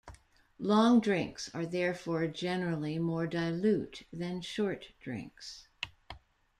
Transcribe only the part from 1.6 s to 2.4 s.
therefore